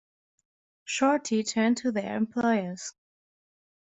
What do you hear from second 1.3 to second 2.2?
turned to their